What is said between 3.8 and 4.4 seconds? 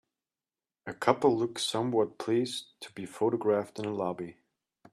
a lobby.